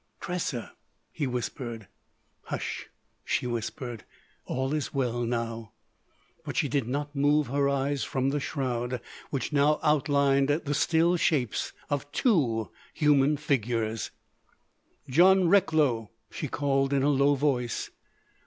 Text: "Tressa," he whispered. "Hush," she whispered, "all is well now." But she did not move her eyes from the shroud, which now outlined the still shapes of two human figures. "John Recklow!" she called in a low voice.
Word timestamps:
"Tressa," 0.19 0.71
he 1.11 1.27
whispered. 1.27 1.87
"Hush," 2.45 2.87
she 3.23 3.45
whispered, 3.45 4.03
"all 4.47 4.73
is 4.73 4.95
well 4.95 5.21
now." 5.25 5.73
But 6.43 6.57
she 6.57 6.67
did 6.67 6.87
not 6.87 7.15
move 7.15 7.45
her 7.49 7.69
eyes 7.69 8.03
from 8.03 8.29
the 8.29 8.39
shroud, 8.39 8.99
which 9.29 9.53
now 9.53 9.79
outlined 9.83 10.49
the 10.49 10.73
still 10.73 11.17
shapes 11.17 11.71
of 11.87 12.11
two 12.11 12.71
human 12.95 13.37
figures. 13.37 14.09
"John 15.07 15.47
Recklow!" 15.47 16.09
she 16.31 16.47
called 16.47 16.93
in 16.93 17.03
a 17.03 17.09
low 17.09 17.35
voice. 17.35 17.91